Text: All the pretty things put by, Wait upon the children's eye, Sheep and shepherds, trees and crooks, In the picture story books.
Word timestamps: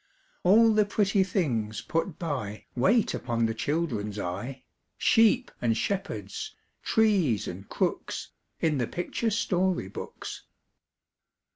All 0.41 0.73
the 0.73 0.83
pretty 0.83 1.23
things 1.23 1.83
put 1.83 2.17
by, 2.17 2.65
Wait 2.75 3.13
upon 3.13 3.45
the 3.45 3.53
children's 3.53 4.17
eye, 4.17 4.63
Sheep 4.97 5.51
and 5.61 5.77
shepherds, 5.77 6.55
trees 6.81 7.47
and 7.47 7.69
crooks, 7.69 8.31
In 8.59 8.79
the 8.79 8.87
picture 8.87 9.29
story 9.29 9.89
books. 9.89 10.47